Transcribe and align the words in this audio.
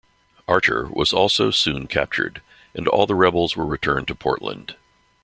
"Archer" 0.47 0.87
was 0.87 1.13
also 1.13 1.51
soon 1.51 1.85
captured 1.85 2.41
and 2.73 2.87
all 2.87 3.05
the 3.05 3.13
rebels 3.13 3.55
were 3.55 3.67
returned 3.67 4.07
to 4.07 4.15
Portland. 4.15 4.75